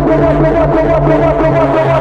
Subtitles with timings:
[0.00, 1.91] pega, pega, pega, pega, pega, pega.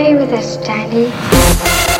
[0.00, 1.99] Play with us, Danny.